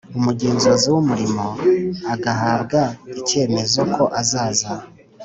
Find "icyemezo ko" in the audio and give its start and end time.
3.19-4.03